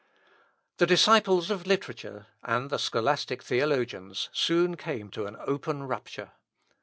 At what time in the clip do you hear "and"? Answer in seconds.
2.43-2.71